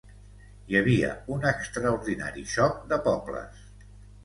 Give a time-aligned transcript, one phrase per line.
[0.71, 3.65] Hi havia un extraordinari xoc de pobles.